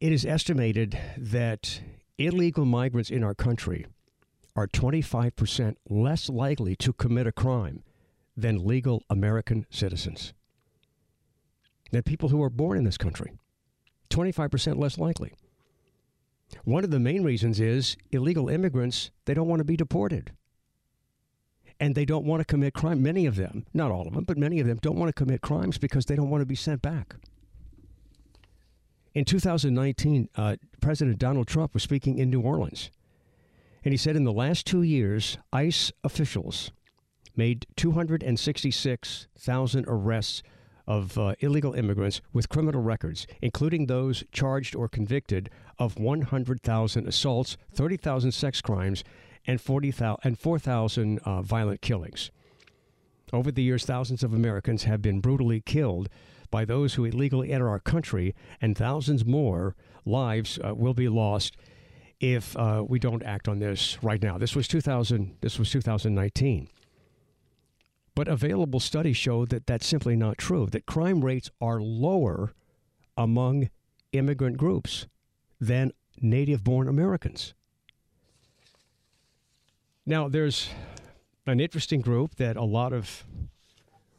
[0.00, 1.80] It is estimated that
[2.18, 3.84] illegal migrants in our country
[4.54, 7.82] are 25% less likely to commit a crime
[8.36, 10.34] than legal American citizens.
[11.90, 13.32] Than people who are born in this country.
[14.10, 15.32] 25% less likely.
[16.62, 20.30] One of the main reasons is illegal immigrants, they don't want to be deported.
[21.80, 23.02] And they don't want to commit crime.
[23.02, 25.40] Many of them, not all of them, but many of them don't want to commit
[25.40, 27.16] crimes because they don't want to be sent back.
[29.14, 32.90] In 2019, uh, President Donald Trump was speaking in New Orleans.
[33.84, 36.72] And he said in the last two years, ICE officials
[37.36, 40.42] made 266,000 arrests
[40.86, 47.56] of uh, illegal immigrants with criminal records, including those charged or convicted of 100,000 assaults,
[47.74, 49.04] 30,000 sex crimes,
[49.46, 52.30] and 40,000 and 4,000 uh, violent killings.
[53.32, 56.08] Over the years, thousands of Americans have been brutally killed
[56.50, 61.56] by those who illegally enter our country, and thousands more lives uh, will be lost
[62.20, 64.38] if uh, we don't act on this right now.
[64.38, 65.36] This was 2000.
[65.40, 66.68] This was 2019.
[68.14, 70.66] But available studies show that that's simply not true.
[70.66, 72.52] That crime rates are lower
[73.16, 73.70] among
[74.12, 75.06] immigrant groups
[75.60, 77.54] than native-born Americans.
[80.04, 80.70] Now, there's
[81.46, 83.24] an interesting group that a lot of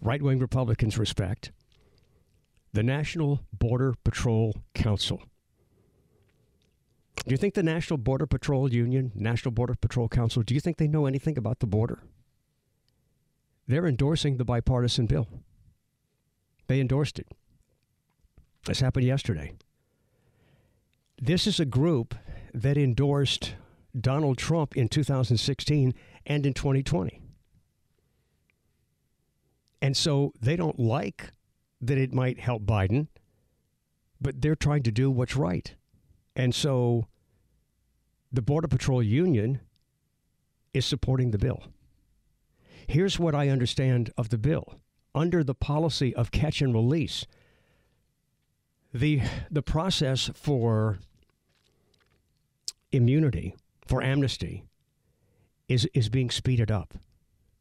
[0.00, 1.52] right-wing Republicans respect
[2.74, 5.22] the National Border Patrol Council.
[7.24, 10.76] Do you think the National Border Patrol Union, National Border Patrol Council, do you think
[10.76, 12.02] they know anything about the border?
[13.68, 15.28] They're endorsing the bipartisan bill.
[16.66, 17.28] They endorsed it.
[18.66, 19.52] This happened yesterday.
[21.22, 22.16] This is a group
[22.52, 23.54] that endorsed
[23.98, 25.94] Donald Trump in 2016
[26.26, 27.20] and in 2020.
[29.80, 31.30] And so they don't like
[31.86, 33.08] that it might help Biden,
[34.20, 35.74] but they're trying to do what's right.
[36.36, 37.06] And so
[38.32, 39.60] the Border Patrol Union
[40.72, 41.62] is supporting the bill.
[42.86, 44.80] Here's what I understand of the bill.
[45.14, 47.24] Under the policy of catch and release,
[48.92, 50.98] the the process for
[52.90, 53.54] immunity,
[53.86, 54.64] for amnesty,
[55.68, 56.94] is is being speeded up.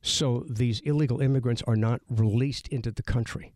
[0.00, 3.52] So these illegal immigrants are not released into the country.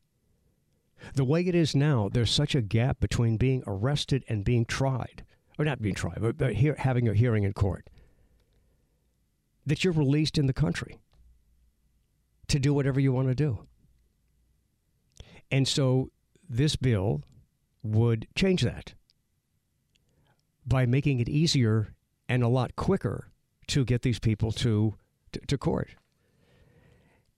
[1.14, 5.24] The way it is now, there's such a gap between being arrested and being tried,
[5.58, 7.88] or not being tried, but, but hear, having a hearing in court,
[9.66, 10.98] that you're released in the country
[12.48, 13.66] to do whatever you want to do.
[15.50, 16.10] And so
[16.48, 17.22] this bill
[17.82, 18.94] would change that
[20.66, 21.94] by making it easier
[22.28, 23.30] and a lot quicker
[23.68, 24.94] to get these people to,
[25.32, 25.90] to, to court.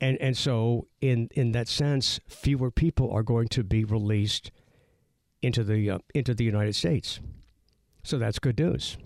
[0.01, 4.51] And, and so, in, in that sense, fewer people are going to be released
[5.43, 7.21] into the, uh, into the United States.
[8.03, 8.97] So that's good news.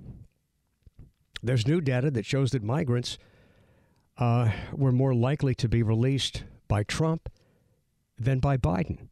[1.42, 3.18] There's new data that shows that migrants
[4.18, 7.28] uh, were more likely to be released by Trump
[8.18, 9.08] than by Biden.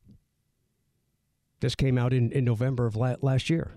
[1.61, 3.73] This came out in, in November of la- last year.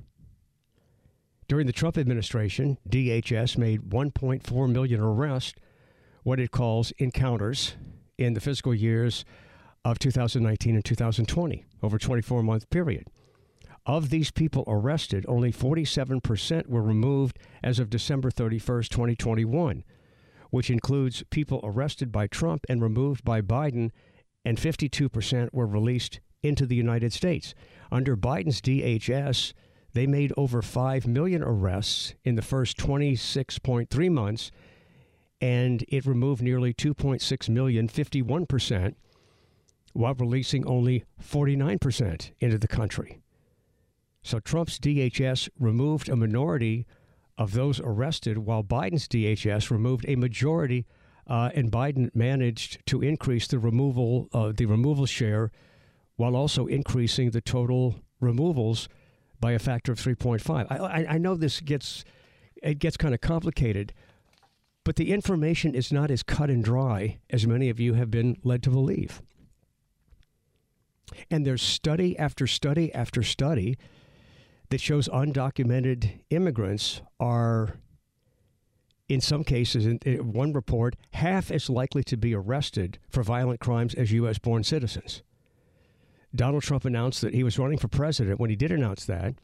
[1.47, 5.53] During the Trump administration, DHS made 1.4 million arrests,
[6.23, 7.75] what it calls encounters,
[8.17, 9.25] in the fiscal years
[9.83, 13.07] of 2019 and 2020, over a 24 month period.
[13.85, 19.83] Of these people arrested, only 47% were removed as of December 31st, 2021,
[20.49, 23.91] which includes people arrested by Trump and removed by Biden,
[24.43, 27.53] and 52% were released into the United States.
[27.91, 29.53] Under Biden's DHS,
[29.93, 34.51] they made over 5 million arrests in the first 26.3 months,
[35.41, 38.95] and it removed nearly 2.6 million, 51%,
[39.93, 43.21] while releasing only 49% into the country.
[44.21, 46.85] So Trump's DHS removed a minority
[47.37, 50.85] of those arrested, while Biden's DHS removed a majority,
[51.27, 55.51] uh, and Biden managed to increase the removal uh, the removal share,
[56.15, 58.87] while also increasing the total removals
[59.39, 60.67] by a factor of 3.5.
[60.71, 62.03] I, I, I know this gets
[62.63, 63.93] it gets kind of complicated,
[64.85, 68.37] but the information is not as cut and dry as many of you have been
[68.43, 69.21] led to believe.
[71.29, 73.77] And there's study after study after study
[74.69, 77.79] that shows undocumented immigrants are,
[79.09, 79.99] in some cases, in
[80.33, 84.37] one report, half as likely to be arrested for violent crimes as U.S.
[84.37, 85.23] born citizens.
[86.33, 88.39] Donald Trump announced that he was running for president.
[88.39, 89.35] When he did announce that,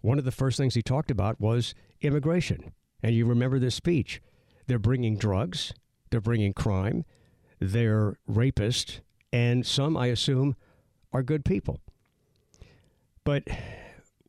[0.00, 2.72] one of the first things he talked about was immigration.
[3.02, 4.20] And you remember this speech.
[4.70, 5.74] They're bringing drugs,
[6.10, 7.04] they're bringing crime,
[7.58, 9.00] they're rapists,
[9.32, 10.54] and some, I assume,
[11.12, 11.80] are good people.
[13.24, 13.48] But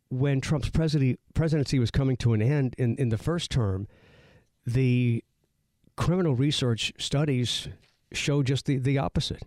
[0.10, 3.88] when Trump's presidency was coming to an end in, in the first term,
[4.66, 5.24] the
[5.96, 7.68] criminal research studies
[8.12, 9.44] show just the, the opposite.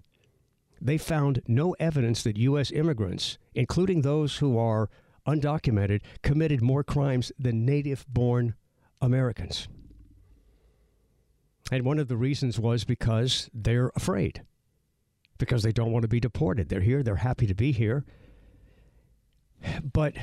[0.81, 2.71] They found no evidence that U.S.
[2.71, 4.91] immigrants, including those who are
[5.27, 8.55] undocumented, committed more crimes than native born
[9.03, 9.67] Americans.
[11.73, 14.43] And one of the reasons was because they're afraid,
[15.39, 16.69] because they don't want to be deported.
[16.69, 18.05] They're here, they're happy to be here.
[19.83, 20.15] But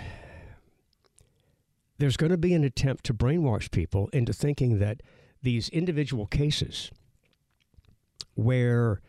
[1.98, 5.02] there's going to be an attempt to brainwash people into thinking that
[5.42, 6.92] these individual cases
[8.36, 9.02] where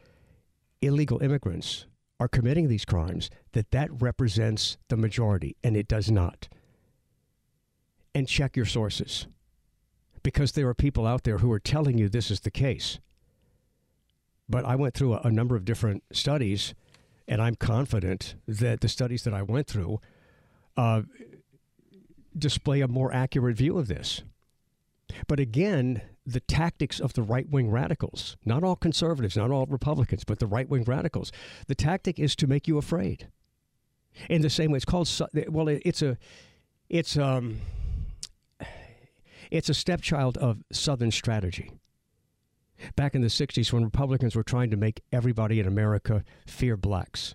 [0.80, 1.86] illegal immigrants
[2.18, 6.48] are committing these crimes that that represents the majority and it does not
[8.14, 9.26] and check your sources
[10.22, 12.98] because there are people out there who are telling you this is the case
[14.48, 16.74] but i went through a, a number of different studies
[17.28, 20.00] and i'm confident that the studies that i went through
[20.76, 21.02] uh,
[22.36, 24.22] display a more accurate view of this.
[25.26, 30.24] But again, the tactics of the right wing radicals, not all conservatives, not all Republicans,
[30.24, 31.32] but the right wing radicals,
[31.66, 33.28] the tactic is to make you afraid.
[34.28, 35.10] In the same way, it's called,
[35.48, 36.16] well, it's a,
[36.88, 37.58] it's, um,
[39.52, 41.70] it's a stepchild of Southern strategy.
[42.96, 47.34] Back in the 60s, when Republicans were trying to make everybody in America fear blacks,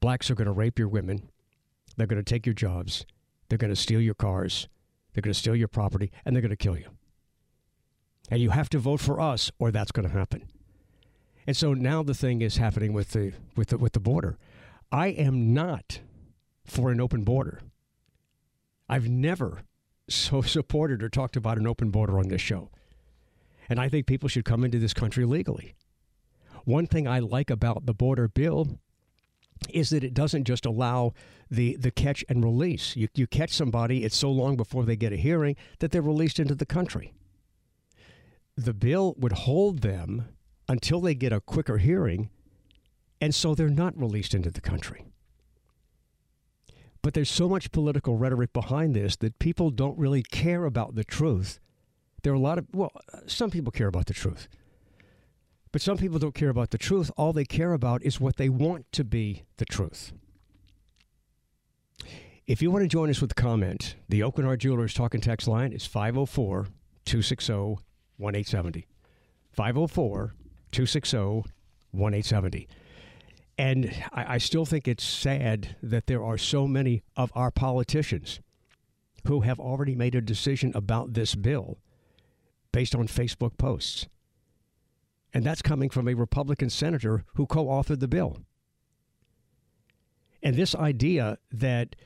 [0.00, 1.28] blacks are going to rape your women,
[1.96, 3.04] they're going to take your jobs,
[3.48, 4.68] they're going to steal your cars.
[5.16, 6.90] They're going to steal your property and they're going to kill you.
[8.30, 10.46] And you have to vote for us or that's going to happen.
[11.46, 14.36] And so now the thing is happening with the with the with the border.
[14.92, 16.00] I am not
[16.66, 17.60] for an open border.
[18.90, 19.62] I've never
[20.08, 22.70] so supported or talked about an open border on this show.
[23.68, 25.74] And I think people should come into this country legally.
[26.64, 28.78] One thing I like about the border bill
[29.70, 31.12] is that it doesn't just allow
[31.50, 32.96] the, the catch and release.
[32.96, 36.38] You, you catch somebody, it's so long before they get a hearing that they're released
[36.38, 37.14] into the country.
[38.56, 40.28] The bill would hold them
[40.68, 42.30] until they get a quicker hearing,
[43.20, 45.06] and so they're not released into the country.
[47.06, 51.04] But there's so much political rhetoric behind this that people don't really care about the
[51.04, 51.60] truth.
[52.24, 52.90] There are a lot of, well,
[53.28, 54.48] some people care about the truth.
[55.70, 57.12] But some people don't care about the truth.
[57.16, 60.14] All they care about is what they want to be the truth.
[62.44, 65.46] If you want to join us with a comment, the Aucoin Hart Jewelers Talking Text
[65.46, 66.66] line is 504
[67.04, 67.52] 260
[68.16, 68.84] 1870.
[69.52, 70.34] 504
[70.72, 71.16] 260
[71.92, 72.66] 1870.
[73.58, 78.40] And I, I still think it's sad that there are so many of our politicians
[79.26, 81.78] who have already made a decision about this bill
[82.72, 84.06] based on Facebook posts.
[85.32, 88.38] And that's coming from a Republican senator who co authored the bill.
[90.42, 91.96] And this idea that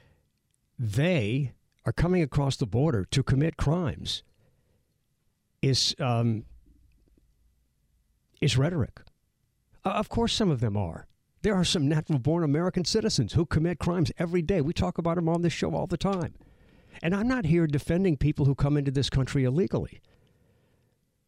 [0.79, 1.53] they
[1.85, 4.23] are coming across the border to commit crimes
[5.61, 6.45] is, um,
[8.41, 9.01] is rhetoric.
[9.85, 11.07] of course, some of them are.
[11.43, 14.61] There are some natural born American citizens who commit crimes every day.
[14.61, 16.35] We talk about them on this show all the time.
[17.03, 20.01] And I'm not here defending people who come into this country illegally.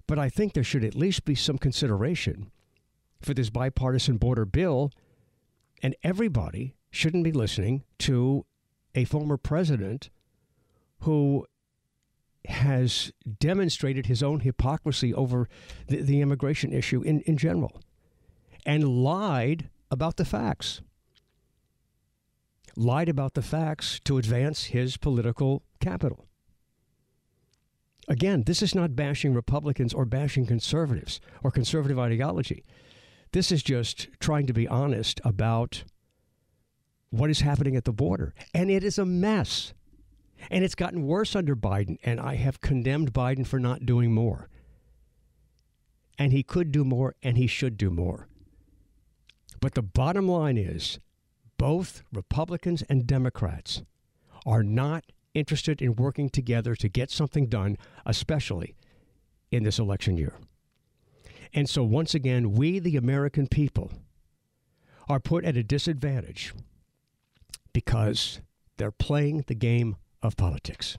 [0.07, 2.50] But I think there should at least be some consideration
[3.23, 4.90] for this bipartisan border bill,
[5.83, 8.45] and everybody shouldn't be listening to
[8.95, 10.11] a former president
[11.00, 11.47] who
[12.47, 15.49] has demonstrated his own hypocrisy over
[15.87, 17.81] the, the immigration issue in, in general
[18.66, 20.80] and lied about the facts.
[22.75, 26.25] Lied about the facts to advance his political capital.
[28.08, 32.64] Again, this is not bashing Republicans or bashing conservatives or conservative ideology.
[33.32, 35.84] This is just trying to be honest about
[37.11, 38.34] what is happening at the border.
[38.54, 39.75] And it is a mess.
[40.50, 41.99] And it's gotten worse under Biden.
[42.02, 44.49] And I have condemned Biden for not doing more.
[46.18, 48.28] And he could do more, and he should do more.
[49.62, 50.99] But the bottom line is
[51.57, 53.83] both Republicans and Democrats
[54.45, 55.04] are not
[55.35, 58.75] interested in working together to get something done, especially
[59.52, 60.35] in this election year.
[61.54, 63.92] And so, once again, we, the American people,
[65.09, 66.52] are put at a disadvantage
[67.73, 68.40] because
[68.78, 70.99] they're playing the game of politics.